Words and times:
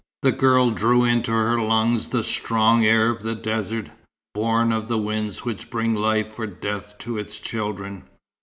The 0.23 0.31
girl 0.31 0.71
drew 0.71 1.03
into 1.03 1.29
her 1.29 1.59
lungs 1.61 2.07
the 2.07 2.23
strong 2.23 2.83
air 2.83 3.11
of 3.11 3.21
the 3.21 3.35
desert, 3.35 3.91
born 4.33 4.71
of 4.71 4.87
the 4.87 4.97
winds 4.97 5.45
which 5.45 5.69
bring 5.69 5.93
life 5.93 6.39
or 6.39 6.47
death 6.47 6.97
to 7.01 7.19
its 7.19 7.39
children. 7.39 8.05